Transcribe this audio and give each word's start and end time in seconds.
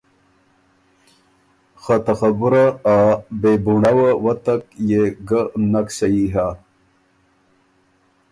خه 1.81 1.95
ته 2.05 2.13
خبُره 2.19 2.65
ا 2.93 2.95
بې 3.41 3.53
بُونړؤه 3.63 4.09
وتک 4.25 4.63
يې 4.89 5.03
ګه 5.27 5.41
نک 5.71 5.87
سهی 5.97 6.25
هۀ۔ 6.33 6.47